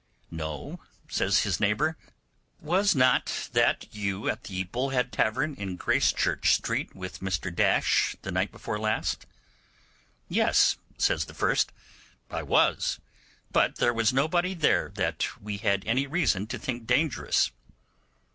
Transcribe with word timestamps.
'No?' 0.31 0.79
says 1.07 1.43
his 1.43 1.59
neighbour. 1.59 1.95
'Was 2.59 2.95
not 2.95 3.49
you 3.91 4.27
at 4.31 4.45
the 4.45 4.63
Bull 4.63 4.89
Head 4.89 5.11
Tavern 5.11 5.53
in 5.53 5.75
Gracechurch 5.77 6.55
Street 6.55 6.95
with 6.95 7.19
Mr—the 7.19 8.31
night 8.31 8.51
before 8.51 8.79
last?' 8.79 9.27
'Yes,' 10.27 10.77
says 10.97 11.25
the 11.25 11.35
first, 11.35 11.71
'I 12.31 12.41
was; 12.41 12.99
but 13.51 13.75
there 13.75 13.93
was 13.93 14.11
nobody 14.11 14.55
there 14.55 14.89
that 14.95 15.39
we 15.39 15.57
had 15.57 15.85
any 15.85 16.07
reason 16.07 16.47
to 16.47 16.57
think 16.57 16.87
dangerous. 16.87 17.51